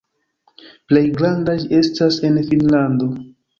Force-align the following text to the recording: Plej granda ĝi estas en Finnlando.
Plej 0.91 1.03
granda 1.19 1.55
ĝi 1.65 1.71
estas 1.83 2.19
en 2.31 2.43
Finnlando. 2.51 3.15